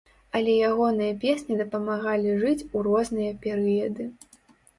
Але 0.37 0.53
ягоныя 0.69 1.17
песні 1.23 1.57
дапамагалі 1.59 2.33
жыць 2.45 2.65
у 2.65 2.83
розныя 2.89 3.37
перыяды. 3.45 4.09